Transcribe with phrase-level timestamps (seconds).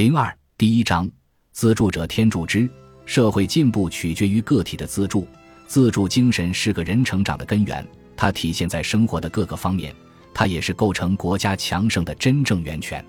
[0.00, 1.06] 零二第一章：
[1.52, 2.66] 自助者天助之。
[3.04, 5.28] 社会进步取决于个体的自助，
[5.66, 9.94] 自助精神是个人成长的根源，它体现在生活的各个方面，
[10.32, 13.04] 它也是构成国家强盛的真正源泉。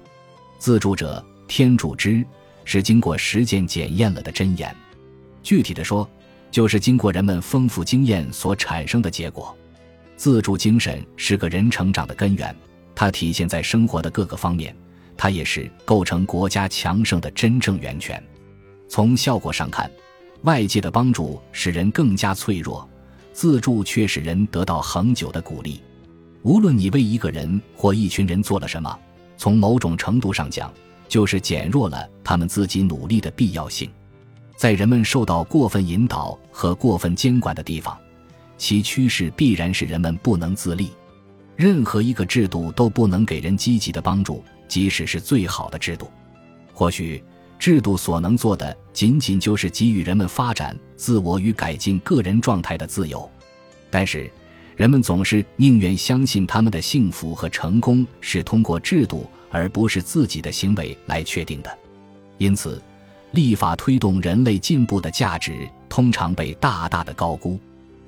[0.59, 2.25] 自助者天助之，
[2.65, 4.75] 是经过实践检验了的真言。
[5.41, 6.05] 具体的说，
[6.51, 9.57] 就是经过人们丰富经验所产生的结果。
[10.17, 12.53] 自助精神是个人成长的根源，
[12.93, 14.75] 它体现在生活的各个方面。
[15.21, 18.19] 它也是构成国家强盛的真正源泉。
[18.89, 19.87] 从效果上看，
[20.41, 22.89] 外界的帮助使人更加脆弱，
[23.31, 25.79] 自助却使人得到恒久的鼓励。
[26.41, 28.97] 无论你为一个人或一群人做了什么，
[29.37, 30.73] 从某种程度上讲，
[31.07, 33.87] 就是减弱了他们自己努力的必要性。
[34.57, 37.95] 在人们受到过分引导和过分监管的地方，
[38.57, 40.89] 其趋势必然是人们不能自立。
[41.55, 44.43] 任何一个制度都不能给人积极的帮助。
[44.71, 46.09] 即使是最好的制度，
[46.73, 47.21] 或许
[47.59, 53.29] 制度所能做的仅仅就是给予人们发展自我与改进个人状态的自由，
[53.89, 54.31] 但是
[54.77, 61.77] 人们总是宁愿相信他们的幸福和成功是通过制度而不是自己的行为来确定的，
[62.37, 62.81] 因此，
[63.31, 67.59] 立法推动人类进步的价值通常被大大的高估。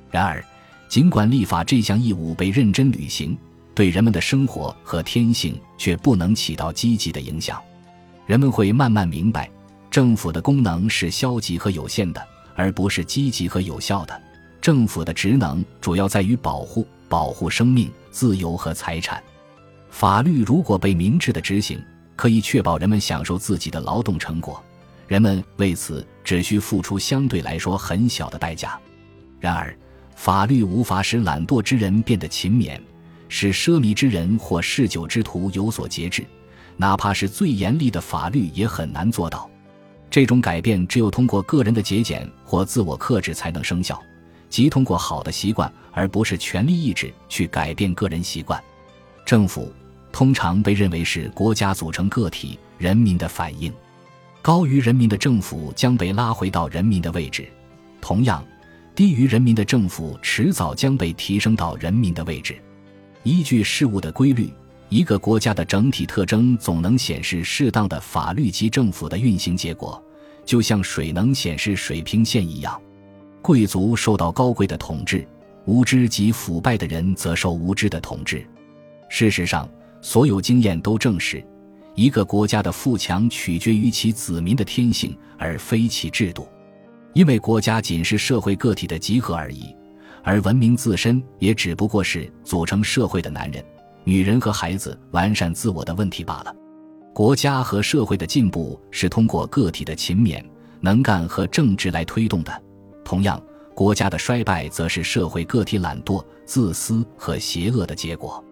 [0.09, 0.42] 然而，
[0.88, 3.38] 尽管立法这项义务被认真履行。
[3.76, 7.62] 对人们的生活和天性却不能起到积极的影响，
[8.26, 9.50] 人们会慢慢明白，
[9.90, 14.22] 政府的功能是消极和有限的，而不是积极和有效的。
[14.62, 19.22] 政府的职能主要在于保护、保护生命、自由和财产。
[19.90, 21.84] 法律如果被明智的执行，
[22.16, 24.64] 可以确保人们享受自己的劳动成果，
[25.08, 28.80] 人们为此只需付出相对来说很小的代价。
[29.40, 29.76] 然而，
[30.16, 32.80] 法律无法使懒惰之人变得勤勉。
[33.36, 36.23] 使奢靡之人或嗜酒之徒有所节制，
[36.78, 39.50] 哪怕是最严厉的法律也很难做到。
[40.08, 44.00] 这种改变只有通过个人的节俭或自我克制才能生效，
[44.52, 48.64] 即通过好的习惯，而不是权力意志去改变个人习惯。
[49.26, 49.73] 政府
[50.11, 53.73] 通常被认为是国家组成个体人民的反应，
[54.44, 57.48] 高于人民的政府将被拉回到人民的位置，
[58.00, 58.45] 同样，
[58.94, 62.55] 低于人民的政府迟早将被提升到人民的位置。
[63.23, 64.52] 依据事物的规律，
[64.89, 70.02] 一个国家的整体特征总能显示适当的法律及政府的运行结果，
[70.45, 72.80] 就像水能显示水平线一样。
[73.42, 75.26] 贵族受到高贵的统治，
[75.66, 78.45] 无知及腐败的人则受无知的统治。
[79.10, 79.70] 事实上，
[80.02, 81.42] 所有经验都证实，
[81.95, 86.45] 一个国家的富强取决于其子民的天性，而非其制度，
[87.14, 89.73] 因为国家仅是社会个体的集合而已。
[90.23, 93.64] 而文明自身也只不过是组成社会的男人、
[94.06, 96.56] 女人和孩子完善自我的问题罢了。
[97.14, 100.44] 国家和社会的进步是通过个体的勤勉、
[100.80, 102.64] 能干和正直来推动的。
[103.04, 103.39] 同样，
[103.76, 108.44] 国家的衰败则是社会个体懒惰、自私和邪恶的结果。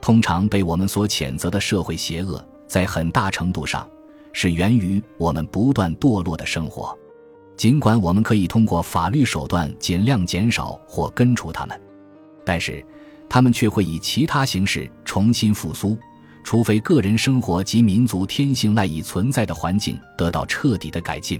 [0.00, 3.86] 通常被我们所谴责的社会邪恶，在很大程度上
[4.32, 6.98] 是源于我们不断堕落的生活。
[7.60, 11.78] 尽管我们可以通过法律手段尽量减少或根除它们，
[12.42, 12.82] 但是
[13.28, 15.94] 它们却会以其他形式重新复苏，
[16.42, 21.38] 除非个人生活及民族天性赖以存在的环境得到彻底的改进。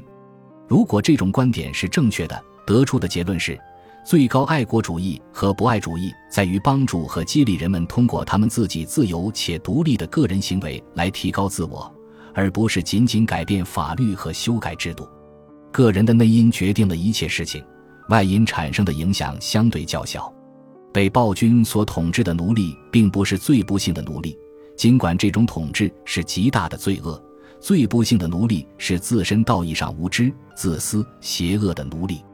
[0.68, 3.58] 如果这种观点是正确的，得出的结论是：
[4.04, 11.90] 最高爱国主义和博爱主义在于帮助和激励人们通过他们自己自由且独立的个人行为来提高自我，
[12.34, 15.08] 而不是仅仅改变法律和修改制度。
[15.72, 17.64] 个人的内因决定了一切事情，
[18.08, 20.32] 外因产生的影响相对较小。
[20.92, 24.36] 被暴君所统治的奴隶并不是最不幸的奴隶，
[24.76, 27.22] 尽管这种统治是极大的罪恶。
[27.60, 32.24] 最不幸的奴隶是自身道义上无知、自私、邪恶的奴隶。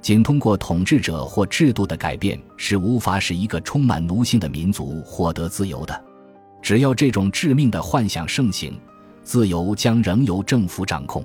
[0.00, 6.04] 仅通过统治者或制度的改变是无法使一个充满奴性的民族获得自由的。
[6.62, 8.78] 只要这种致命的幻想盛行，
[9.24, 11.24] 自由将仍由政府掌控。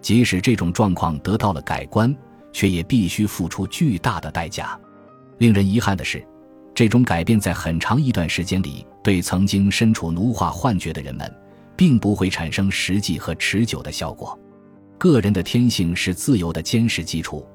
[0.00, 2.14] 即使这种状况得到了改观，
[2.52, 4.78] 却也必须付出巨大的代价。
[5.38, 6.26] 令人遗憾的是，
[6.74, 11.32] 这种改变在很长一段时间里，对曾经身处奴化幻觉的人们，
[11.76, 14.38] 并不会产生实际和持久的效果。
[14.98, 17.46] 个人的天性是自由的坚实基础，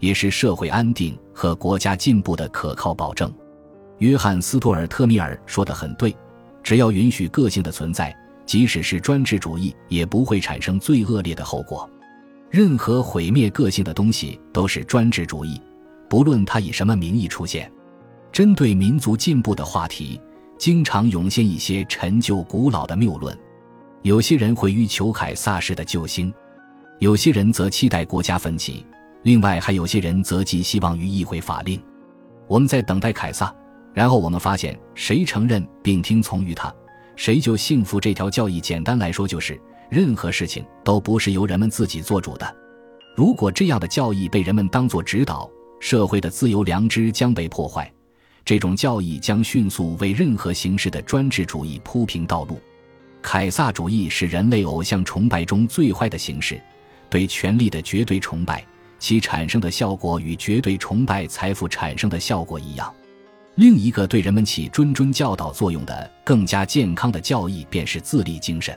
[0.00, 3.32] 也是社会安定和国家进步的可靠保证。
[3.98, 6.16] 约翰·斯图尔特米尔说的很对：
[6.62, 8.14] 只要允许个性的存在，
[8.46, 11.88] 即使是专制主义，也不会产生最恶劣的后果。
[12.54, 15.60] 任何毁灭个性的东西都是专制主义，
[16.08, 17.68] 不论它以什么名义出现。
[18.30, 20.20] 针对民族进步的话题，
[20.56, 23.36] 经常涌现一些陈旧古老的谬论。
[24.02, 26.32] 有些人会于求凯撒式的救星，
[27.00, 28.86] 有些人则期待国家奋起，
[29.24, 31.82] 另外还有些人则寄希望于议会法令。
[32.46, 33.52] 我们在等待凯撒，
[33.92, 36.72] 然后我们发现，谁承认并听从于他，
[37.16, 37.98] 谁就幸福。
[37.98, 39.60] 这条教义简单来说就是，
[39.90, 42.56] 任何事情都不是由人们自己做主的。
[43.16, 45.48] 如果这样的教义被人们当作指导，
[45.80, 47.90] 社会的自由良知将被破坏。
[48.44, 52.60] 这种教义将迅速为任何形式的专制主义铺平道路。
[53.22, 56.60] 凯撒主义是人类偶像崇拜中最坏的形式，
[57.08, 58.62] 对权力的绝对崇拜，
[58.98, 62.92] 其产生的效果与绝对崇拜财富产生的效果一样。
[63.54, 68.76] 另一个对人们起谆谆教导作用的更加健康的教义，便是自立精神。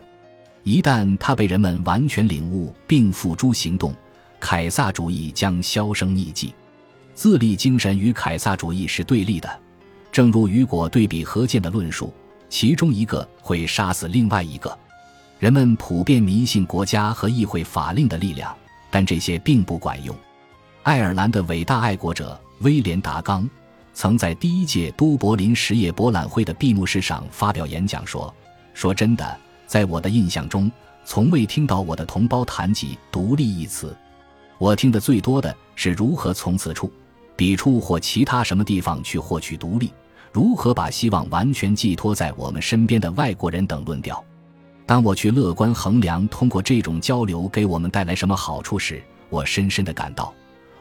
[0.63, 3.94] 一旦它被人们完全领悟并付诸行动，
[4.39, 6.54] 凯撒主义将销声匿迹。
[7.13, 9.50] 自立精神与凯撒主义是对立的，
[10.12, 12.13] 正如雨果对比何健的论述，
[12.50, 14.77] 其中一个会杀死另外一个。
[15.39, 18.56] 人们普遍迷信国家和议会法令的力量，
[18.92, 20.15] 但这些并不管用。
[20.83, 23.50] 爱尔兰的伟大爱国者威廉·达冈
[23.94, 28.33] 曾在第一届都柏林实业博览会的闭幕式上发表演讲说
[28.74, 30.71] ：“说真的，在我的印象中，
[31.05, 33.95] 从未听到我的同胞谈及独立一词。
[34.57, 36.91] 我听得最多的是如何从此处。”
[37.37, 39.93] 笔处或其他什么地方去获取独立？
[40.31, 44.23] 如何把希望完全寄托在我们身边的外国人等论调？
[44.87, 50.33] 当我去乐观衡量通过这种交流给我们带来什么好处时，我深深的感到，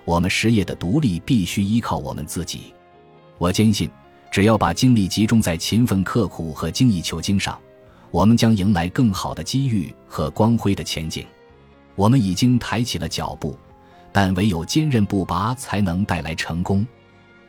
[0.06, 2.72] 我们失业的独立必须依靠我们自己。
[3.36, 3.90] 我坚信，
[4.30, 7.58] 只要把精力集中在勤奋刻苦和精益求精上，
[8.16, 11.26] 我们将迎来更好的机遇和光辉的前景。
[11.94, 13.54] 我们已经抬起了脚步。
[14.10, 16.86] 但唯有坚韧不拔，才能带来成功。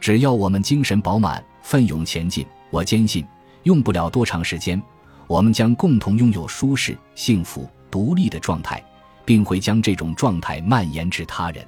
[0.01, 3.25] 只要我们精神饱满，奋勇前进，我坚信，
[3.63, 4.81] 用不了多长时间，
[5.25, 8.83] 我们将共同拥有舒适、幸福、独立的状态，
[9.23, 11.65] 并会将这种状态蔓延至他人。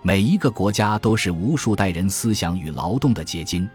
[0.00, 3.68] 每一个国家都是无数代人思想与劳动的结晶，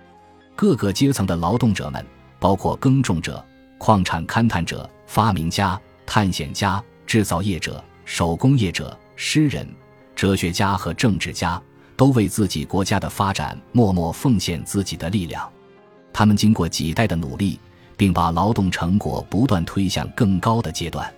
[0.56, 2.04] 各个阶层的劳动者们，
[2.40, 3.46] 包括耕种者、
[3.78, 9.68] 矿产勘探者、发明家、探险家、制造业者、手工业者、诗人。
[10.16, 11.62] 哲学家和政治家
[11.96, 15.48] 都为自己国家的发展默默奉献自己的力量，
[16.12, 17.60] 他们经过几代的努力，
[17.96, 21.14] 并把劳动成果不断推向更高的阶段。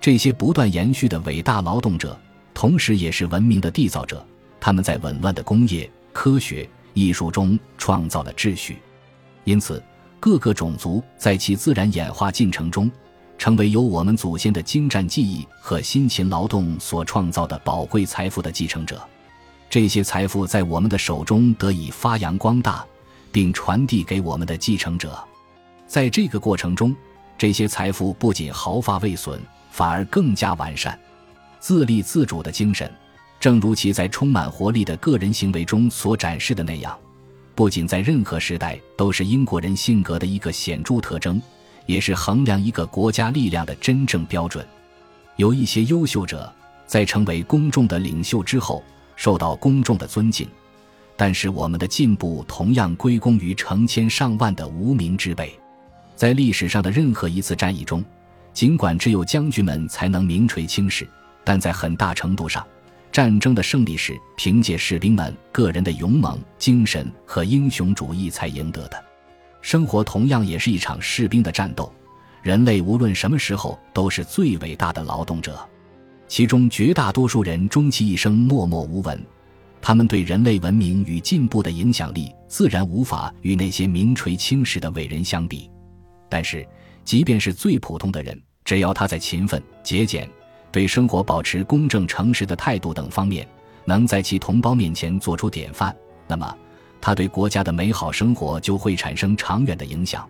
[0.00, 2.18] 这些不断延续的伟大劳动者，
[2.52, 4.26] 同时也是文明的缔造者。
[4.58, 8.78] 他们在紊乱的工业、科学、艺术中创造了秩序，
[9.44, 9.80] 因此
[10.22, 12.88] 各个种族在其自然演化进程中。
[13.38, 19.02] 成为由我们祖先的精湛技艺和辛勤劳动所创造的宝贵财富的继承者，
[19.68, 22.86] 这些财富在我们的手中得以发扬光大，
[23.32, 25.18] 并传递给我们的继承者。
[25.88, 26.94] 在这个过程中，
[27.36, 29.40] 这些财富不仅毫发未损，
[29.72, 30.96] 反而更加完善。
[31.58, 32.88] 自立自主的精神，
[33.40, 36.96] 正如其在充满活力的个人行为中所展示的那样，
[37.54, 41.40] 不仅在任何时代都是英国人性格的一个显著特征。
[41.86, 44.64] 也是衡量一个国家力量的真正标准。
[45.36, 46.50] 有一些优秀者
[46.86, 48.82] 在成为公众的领袖之后，
[49.16, 50.46] 受到公众的尊敬，
[51.16, 55.52] 但是我们的进步同样归功于成千上万的无名之辈。
[56.14, 58.04] 在历史上的任何一次战役中，
[58.52, 61.04] 尽管只有将军们才能名垂青史，
[61.42, 62.64] 但在很大程度上，
[63.12, 69.04] 战争的胜利是凭借士兵们个人的勇猛精神和英雄主义才赢得的。
[69.60, 71.92] 生活同样也是一场士兵的战斗，
[72.42, 75.60] 人类无论什么时候都是最伟大的劳动者，
[76.26, 79.22] 其中绝大多数人终其一生默默无闻，
[79.82, 85.70] 他们对人类文明与进步的影响力自然无法与那些名垂青史的伟人相比。
[86.30, 86.66] 但是，
[87.04, 90.26] 即便是最普通的人，只要他在勤奋、节俭、
[90.72, 93.46] 对生活保持公正诚实的态度等方面，
[93.84, 95.94] 能在其同胞面前做出典范，
[96.26, 96.56] 那么。
[97.04, 100.24] 他对国家的美好生活就会产生长远的影响，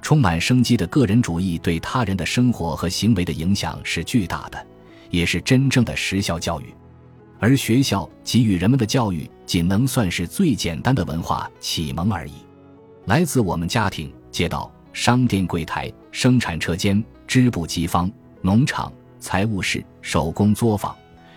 [0.00, 4.66] 充满生机的个人主义对他人的生活和行为的影响是巨大的，
[5.10, 6.72] 也是真正的实效教育。
[7.40, 12.34] 而学校给予人们的教育，仅能算是最简单的文化启蒙而已，
[13.06, 18.08] 来自我们家庭、街道、商店柜台、生产车间、织布机房、
[18.40, 18.92] 农场、
[19.24, 20.94] 财务室、手工作坊，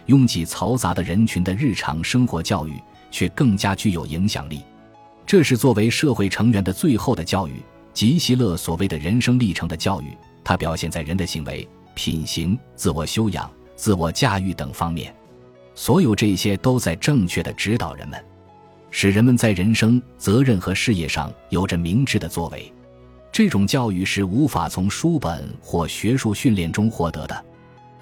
[0.08, 2.74] 拥挤嘈杂的人群的日常生活教育。
[3.10, 4.62] 却更加具有影响力。
[5.25, 7.63] 这是作为社会成员的最后的教育，
[7.94, 10.08] 吉希勒所谓的人生历程的教育。
[10.44, 15.15] 它表现在人的行为、品行、自我修养、自我驾驭等方面。
[15.74, 18.22] 所有这些都在正确的指导人们，
[18.91, 22.72] 使人们在人生、责任和事业上有着明智的作为。
[23.32, 27.46] 这种教育是无法从书本或学术训练中获得的。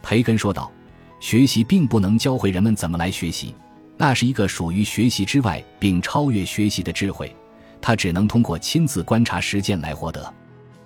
[0.05, 0.71] 培根说道
[1.19, 3.55] ：“学习并不能教会人们怎么来学习，
[3.97, 7.35] 那是一个属于学习之外并超越学习的智慧，
[7.81, 10.31] 它只能通过亲自观察实践来获得。”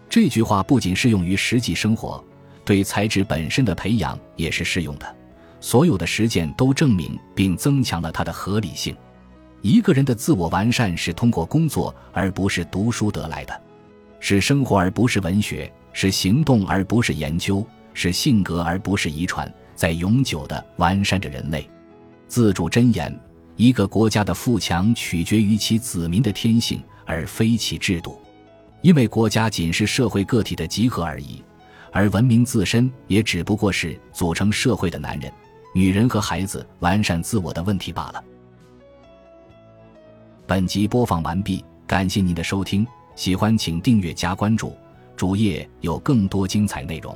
[0.10, 2.24] 这句话不仅适用于实际生活，
[2.64, 5.16] 对才智本身的培养也是适用的。
[5.60, 8.96] 所有的实践都证明并增强了它的合理性。
[9.62, 13.62] 一个人的自我完善是通过工作而不是读书得来的，
[14.22, 17.62] 是生活而不是文学，是行动而不是研究，
[18.02, 21.70] 是性格而不是遗传，在永久的完善着人类。
[22.30, 23.14] 自主箴言：
[23.58, 28.18] 一个国家的富强取决于其子民的天性，而非其制度。
[28.82, 31.44] 因为国家仅是社会个体的集合而已，
[31.92, 35.30] 而文明自身也只不过是组成社会的男人、
[35.76, 38.24] 女人和孩子完善自我的问题罢了。
[40.48, 42.88] 本集播放完毕，感谢您的收听，
[43.18, 44.74] 喜欢请订阅加关注，
[45.18, 47.14] 主页有更多精彩内容。